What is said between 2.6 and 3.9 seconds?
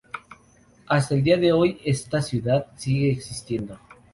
sigue existiendo.